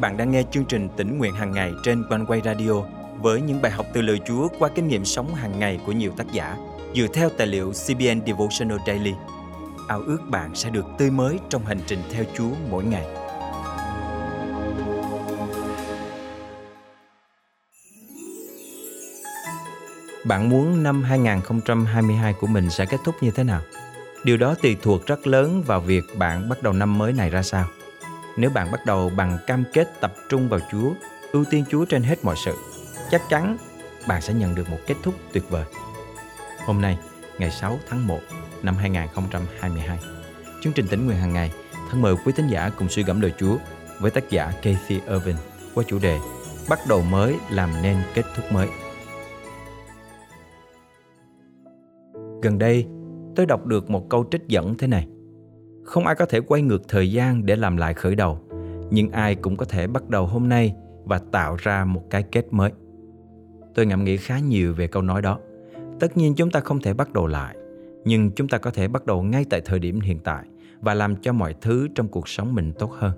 [0.00, 2.72] bạn đang nghe chương trình tỉnh nguyện hàng ngày trên quanh quay radio
[3.20, 6.12] với những bài học từ lời Chúa qua kinh nghiệm sống hàng ngày của nhiều
[6.16, 6.56] tác giả
[6.94, 9.12] dựa theo tài liệu CBN Devotional Daily.
[9.88, 13.06] Ao ước bạn sẽ được tươi mới trong hành trình theo Chúa mỗi ngày.
[20.24, 23.60] Bạn muốn năm 2022 của mình sẽ kết thúc như thế nào?
[24.24, 27.42] Điều đó tùy thuộc rất lớn vào việc bạn bắt đầu năm mới này ra
[27.42, 27.66] sao.
[28.38, 30.92] Nếu bạn bắt đầu bằng cam kết tập trung vào Chúa,
[31.32, 32.54] ưu tiên Chúa trên hết mọi sự,
[33.10, 33.56] chắc chắn
[34.08, 35.64] bạn sẽ nhận được một kết thúc tuyệt vời.
[36.66, 36.98] Hôm nay,
[37.38, 38.20] ngày 6 tháng 1
[38.62, 39.98] năm 2022,
[40.60, 41.52] chương trình tỉnh nguyện hàng ngày
[41.90, 43.56] thân mời quý thính giả cùng suy gẫm lời Chúa
[44.00, 45.36] với tác giả Kathy Irvin
[45.74, 46.18] qua chủ đề
[46.68, 48.68] Bắt đầu mới làm nên kết thúc mới.
[52.42, 52.86] Gần đây,
[53.36, 55.06] tôi đọc được một câu trích dẫn thế này.
[55.88, 58.38] Không ai có thể quay ngược thời gian để làm lại khởi đầu,
[58.90, 62.46] nhưng ai cũng có thể bắt đầu hôm nay và tạo ra một cái kết
[62.50, 62.72] mới.
[63.74, 65.38] Tôi ngẫm nghĩ khá nhiều về câu nói đó.
[66.00, 67.56] Tất nhiên chúng ta không thể bắt đầu lại,
[68.04, 70.44] nhưng chúng ta có thể bắt đầu ngay tại thời điểm hiện tại
[70.80, 73.12] và làm cho mọi thứ trong cuộc sống mình tốt hơn.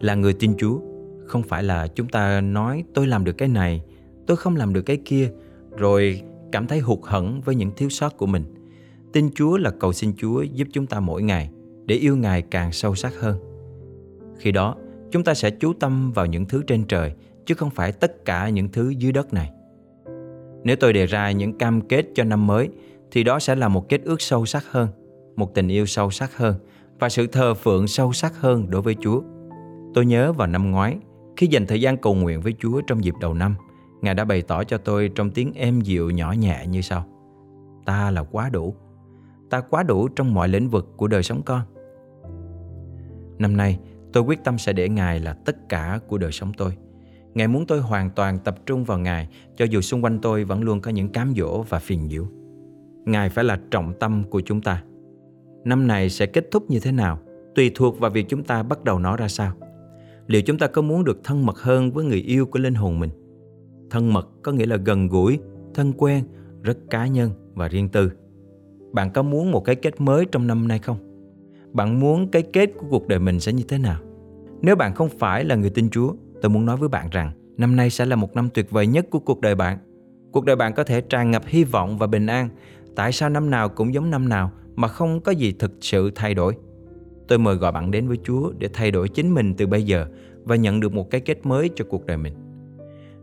[0.00, 0.80] Là người tin Chúa,
[1.26, 3.82] không phải là chúng ta nói tôi làm được cái này,
[4.26, 5.30] tôi không làm được cái kia,
[5.76, 6.22] rồi
[6.52, 8.44] cảm thấy hụt hẫng với những thiếu sót của mình.
[9.12, 11.50] Tin Chúa là cầu xin Chúa giúp chúng ta mỗi ngày
[11.90, 13.38] để yêu Ngài càng sâu sắc hơn.
[14.38, 14.76] Khi đó,
[15.10, 17.12] chúng ta sẽ chú tâm vào những thứ trên trời
[17.46, 19.50] chứ không phải tất cả những thứ dưới đất này.
[20.64, 22.68] Nếu tôi đề ra những cam kết cho năm mới
[23.10, 24.88] thì đó sẽ là một kết ước sâu sắc hơn,
[25.36, 26.54] một tình yêu sâu sắc hơn
[26.98, 29.22] và sự thờ phượng sâu sắc hơn đối với Chúa.
[29.94, 30.96] Tôi nhớ vào năm ngoái,
[31.36, 33.54] khi dành thời gian cầu nguyện với Chúa trong dịp đầu năm,
[34.02, 37.04] Ngài đã bày tỏ cho tôi trong tiếng êm dịu nhỏ nhẹ như sau.
[37.84, 38.74] Ta là quá đủ.
[39.50, 41.60] Ta quá đủ trong mọi lĩnh vực của đời sống con.
[43.40, 43.78] Năm nay,
[44.12, 46.76] tôi quyết tâm sẽ để Ngài là tất cả của đời sống tôi.
[47.34, 50.62] Ngài muốn tôi hoàn toàn tập trung vào Ngài cho dù xung quanh tôi vẫn
[50.62, 52.26] luôn có những cám dỗ và phiền nhiễu.
[53.04, 54.82] Ngài phải là trọng tâm của chúng ta.
[55.64, 57.18] Năm này sẽ kết thúc như thế nào
[57.54, 59.52] tùy thuộc vào việc chúng ta bắt đầu nó ra sao.
[60.26, 63.00] Liệu chúng ta có muốn được thân mật hơn với người yêu của linh hồn
[63.00, 63.10] mình?
[63.90, 65.38] Thân mật có nghĩa là gần gũi,
[65.74, 66.24] thân quen,
[66.62, 68.12] rất cá nhân và riêng tư.
[68.92, 71.09] Bạn có muốn một cái kết mới trong năm nay không?
[71.72, 74.00] Bạn muốn cái kết của cuộc đời mình sẽ như thế nào?
[74.62, 77.76] Nếu bạn không phải là người tin Chúa, tôi muốn nói với bạn rằng năm
[77.76, 79.78] nay sẽ là một năm tuyệt vời nhất của cuộc đời bạn.
[80.32, 82.48] Cuộc đời bạn có thể tràn ngập hy vọng và bình an.
[82.96, 86.34] Tại sao năm nào cũng giống năm nào mà không có gì thực sự thay
[86.34, 86.54] đổi?
[87.28, 90.06] Tôi mời gọi bạn đến với Chúa để thay đổi chính mình từ bây giờ
[90.44, 92.34] và nhận được một cái kết mới cho cuộc đời mình.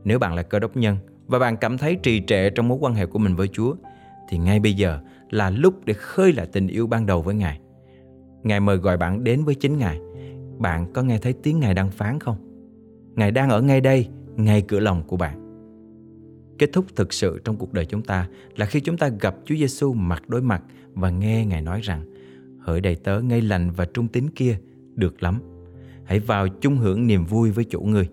[0.03, 0.97] Nếu bạn là cơ đốc nhân
[1.27, 3.75] và bạn cảm thấy trì trệ trong mối quan hệ của mình với Chúa,
[4.29, 4.99] thì ngay bây giờ
[5.29, 7.59] là lúc để khơi lại tình yêu ban đầu với Ngài.
[8.47, 9.99] Ngài mời gọi bạn đến với chính Ngài.
[10.57, 12.37] Bạn có nghe thấy tiếng Ngài đang phán không?
[13.15, 15.43] Ngài đang ở ngay đây, ngay cửa lòng của bạn.
[16.59, 19.55] Kết thúc thực sự trong cuộc đời chúng ta là khi chúng ta gặp Chúa
[19.55, 20.63] Giêsu mặt đối mặt
[20.93, 22.05] và nghe Ngài nói rằng
[22.59, 24.57] Hỡi đầy tớ ngay lành và trung tín kia,
[24.95, 25.39] được lắm.
[26.03, 28.09] Hãy vào chung hưởng niềm vui với chủ người.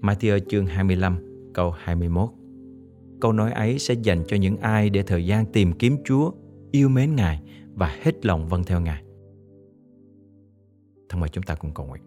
[0.00, 1.18] Matthew chương 25
[1.54, 2.28] câu 21.
[3.20, 6.30] Câu nói ấy sẽ dành cho những ai để thời gian tìm kiếm Chúa,
[6.70, 7.42] yêu mến Ngài
[7.74, 9.05] và hết lòng vâng theo Ngài.
[11.08, 12.02] Thân mời chúng ta cùng cầu nguyện.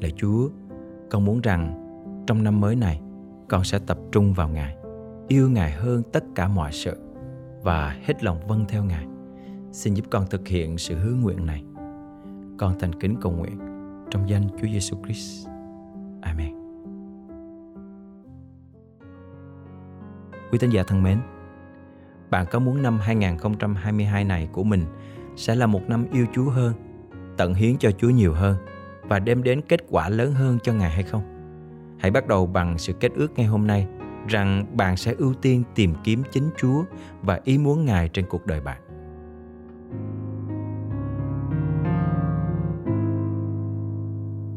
[0.00, 0.48] Lạy Chúa,
[1.10, 1.82] con muốn rằng
[2.26, 3.00] trong năm mới này,
[3.48, 4.76] con sẽ tập trung vào Ngài,
[5.28, 6.96] yêu Ngài hơn tất cả mọi sự
[7.62, 9.06] và hết lòng vâng theo Ngài.
[9.72, 11.64] Xin giúp con thực hiện sự hứa nguyện này.
[12.58, 13.58] Con thành kính cầu nguyện
[14.10, 15.48] trong danh Chúa Giêsu Christ.
[16.22, 16.54] Amen.
[20.50, 21.20] Quý tín giả thân mến,
[22.30, 24.84] bạn có muốn năm 2022 này của mình
[25.36, 26.74] sẽ là một năm yêu Chúa hơn,
[27.36, 28.56] tận hiến cho Chúa nhiều hơn
[29.02, 31.22] và đem đến kết quả lớn hơn cho Ngài hay không?
[31.98, 33.86] Hãy bắt đầu bằng sự kết ước ngay hôm nay
[34.28, 36.82] rằng bạn sẽ ưu tiên tìm kiếm chính Chúa
[37.22, 38.82] và ý muốn Ngài trên cuộc đời bạn.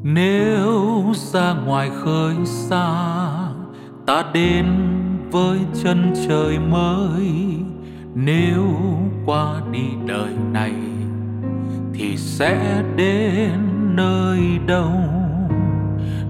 [0.04, 2.94] Nếu ra ngoài khơi xa
[4.06, 4.66] ta đến
[5.32, 7.59] với chân trời mới
[8.16, 8.66] nếu
[9.26, 10.74] qua đi đời này,
[11.94, 13.52] thì sẽ đến
[13.96, 14.92] nơi đâu?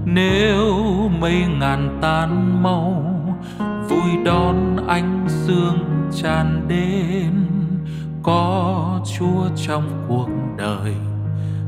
[0.05, 0.83] Nếu
[1.19, 3.03] mây ngàn tan mau
[3.89, 7.33] vui đón ánh sương tràn đến,
[8.23, 10.93] có chúa trong cuộc đời,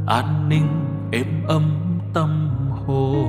[0.08, 0.68] an ninh
[1.12, 1.64] êm ấm
[2.14, 2.50] tâm
[2.86, 3.28] hồn.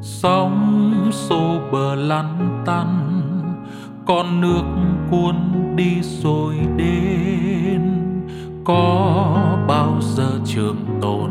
[0.00, 3.03] Sóng xô bờ lăn tăn
[4.06, 4.62] con nước
[5.10, 5.36] cuốn
[5.76, 7.80] đi rồi đến.
[8.64, 9.36] Có
[9.68, 11.30] bao giờ trường tồn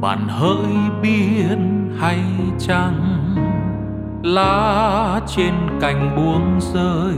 [0.00, 0.66] bạn hỡi
[1.02, 2.20] biên hay
[2.58, 3.18] chăng?
[4.22, 7.16] Lá trên cành buông rơi,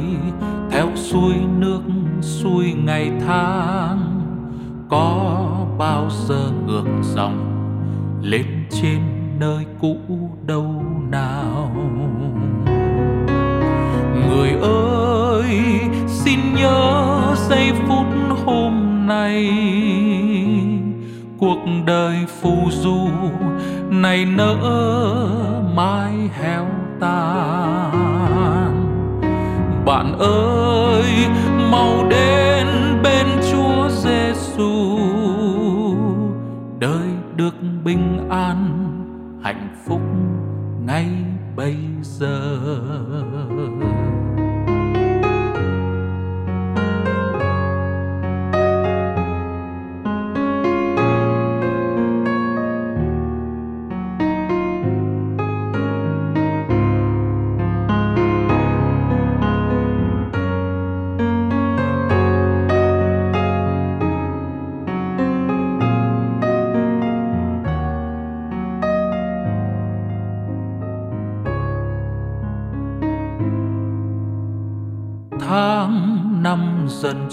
[0.70, 1.80] theo suối nước
[2.20, 4.20] xuôi ngày tháng.
[4.88, 5.40] Có
[5.78, 7.50] bao giờ ngược dòng
[8.22, 9.00] lên trên
[9.40, 9.96] nơi cũ
[10.46, 11.70] đâu nào?
[14.28, 18.06] Người ơi, xin nhớ giây phút
[18.46, 19.50] hôm nay.
[21.38, 23.08] Cuộc đời phù du
[23.90, 24.56] này nỡ
[25.76, 26.12] mai
[26.42, 26.66] héo
[27.00, 28.14] tan
[29.86, 31.26] bạn ơi,
[31.70, 32.66] mau đến
[33.02, 34.98] bên Chúa Giêsu
[36.78, 37.54] đời được
[37.84, 38.88] bình an,
[39.42, 40.00] hạnh phúc
[40.86, 41.06] ngay
[41.56, 42.60] bây giờ.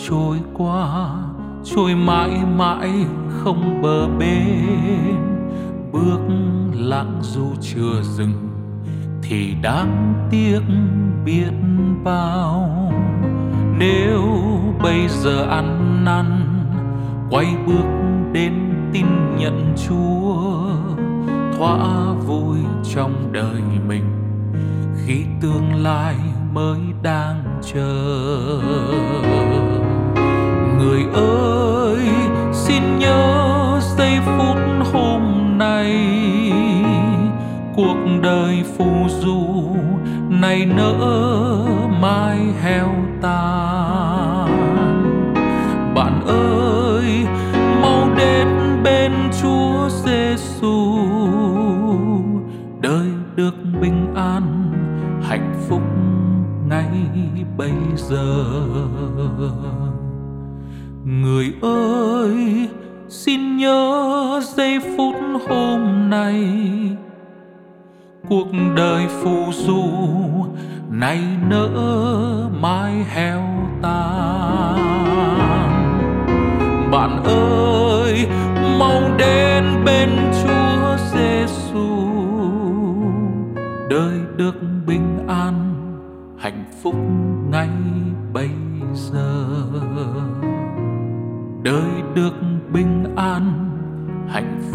[0.07, 1.09] Trôi qua,
[1.63, 2.91] trôi mãi mãi
[3.29, 5.15] không bờ bên.
[5.91, 6.19] Bước
[6.73, 8.49] lặng dù chưa dừng
[9.21, 10.59] thì đáng tiếc
[11.25, 11.51] biết
[12.03, 12.91] bao.
[13.77, 14.21] Nếu
[14.83, 16.25] bây giờ ăn năn,
[17.29, 17.85] quay bước
[18.33, 18.53] đến
[18.93, 19.05] tin
[19.37, 20.61] nhận chúa,
[21.57, 22.57] thỏa vui
[22.95, 24.05] trong đời mình
[25.05, 26.15] khi tương lai
[26.53, 28.61] mới đang chờ
[30.81, 32.09] người ơi,
[32.53, 34.57] xin nhớ giây phút
[34.93, 35.21] hôm
[35.57, 36.11] nay.
[37.75, 39.75] Cuộc đời phù du
[40.29, 40.95] này nỡ
[42.01, 42.87] mai heo
[43.21, 44.47] tàn.
[45.95, 47.25] Bạn ơi,
[47.81, 48.47] mau đến
[48.83, 49.11] bên
[49.41, 50.97] chúa giêsu
[52.81, 54.71] đời được bình an,
[55.29, 55.81] hạnh phúc
[56.69, 56.91] ngay
[57.57, 58.45] bây giờ
[61.05, 62.69] người ơi,
[63.09, 65.15] xin nhớ giây phút
[65.49, 66.45] hôm nay
[68.29, 69.83] cuộc đời phù du
[70.89, 71.19] này
[71.49, 71.69] nỡ
[72.61, 73.43] mai heo
[73.81, 75.10] tàn.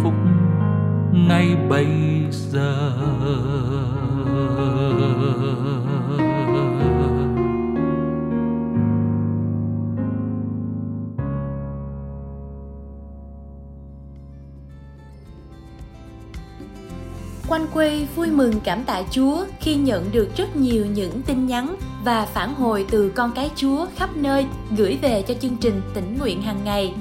[0.02, 0.14] Phúc
[1.12, 1.86] ngay bây
[2.30, 2.92] giờ
[17.48, 21.76] Quanh quê vui mừng cảm tạ Chúa khi nhận được rất nhiều những tin nhắn
[22.04, 24.46] và phản hồi từ con cái Chúa khắp nơi
[24.76, 26.94] gửi về cho chương trình tỉnh nguyện hàng ngày.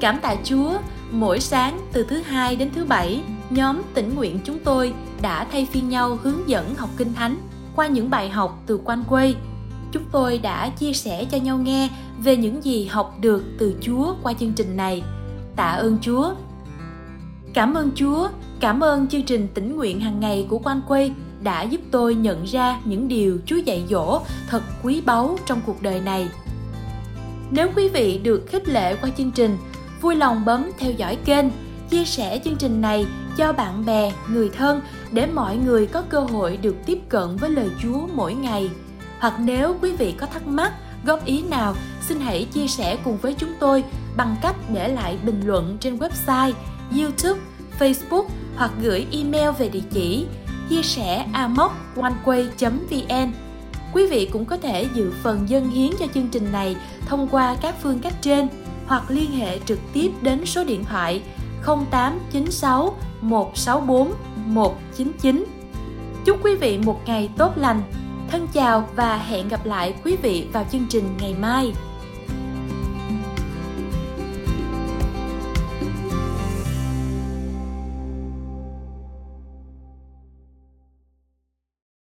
[0.00, 0.78] Cảm tạ Chúa,
[1.10, 5.66] mỗi sáng từ thứ hai đến thứ bảy, nhóm tỉnh nguyện chúng tôi đã thay
[5.72, 7.36] phiên nhau hướng dẫn học kinh thánh
[7.76, 9.34] qua những bài học từ quanh quê.
[9.92, 11.88] Chúng tôi đã chia sẻ cho nhau nghe
[12.18, 15.02] về những gì học được từ Chúa qua chương trình này.
[15.56, 16.34] Tạ ơn Chúa.
[17.54, 18.28] Cảm ơn Chúa
[18.60, 21.10] Cảm ơn chương trình tỉnh nguyện hàng ngày của Quan quê
[21.42, 25.82] đã giúp tôi nhận ra những điều Chúa dạy dỗ thật quý báu trong cuộc
[25.82, 26.28] đời này.
[27.50, 29.56] Nếu quý vị được khích lệ qua chương trình,
[30.00, 31.46] vui lòng bấm theo dõi kênh,
[31.90, 34.80] chia sẻ chương trình này cho bạn bè, người thân
[35.10, 38.70] để mọi người có cơ hội được tiếp cận với lời Chúa mỗi ngày.
[39.18, 40.72] Hoặc nếu quý vị có thắc mắc,
[41.04, 43.84] góp ý nào, xin hãy chia sẻ cùng với chúng tôi
[44.16, 46.52] bằng cách để lại bình luận trên website,
[46.98, 47.40] YouTube,
[47.78, 48.24] Facebook
[48.56, 50.26] hoặc gửi email về địa chỉ
[50.70, 53.32] chia sẻ amoconeway.vn.
[53.92, 56.76] Quý vị cũng có thể dự phần dân hiến cho chương trình này
[57.06, 58.48] thông qua các phương cách trên
[58.90, 61.22] hoặc liên hệ trực tiếp đến số điện thoại
[61.90, 64.12] 0896 164
[64.46, 65.44] 199.
[66.24, 67.82] Chúc quý vị một ngày tốt lành.
[68.30, 71.72] Thân chào và hẹn gặp lại quý vị vào chương trình ngày mai.